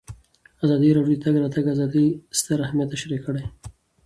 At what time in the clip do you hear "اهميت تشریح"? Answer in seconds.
2.65-3.19